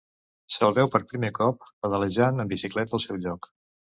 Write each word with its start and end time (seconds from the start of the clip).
Se'l 0.53 0.71
veu 0.77 0.87
per 0.95 1.01
primer 1.11 1.29
cop 1.35 1.67
pedalejant 1.85 2.43
en 2.45 2.51
bicicleta 2.53 2.97
al 2.99 3.03
seu 3.07 3.23
lloc. 3.27 3.49